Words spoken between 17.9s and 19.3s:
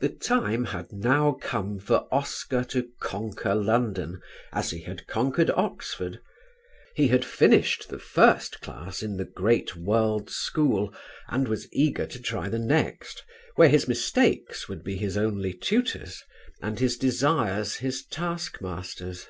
taskmasters.